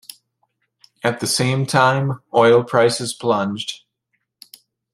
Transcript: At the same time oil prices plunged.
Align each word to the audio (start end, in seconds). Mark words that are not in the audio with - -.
At 1.03 1.19
the 1.19 1.27
same 1.27 1.67
time 1.67 2.23
oil 2.33 2.63
prices 2.63 3.13
plunged. 3.13 3.81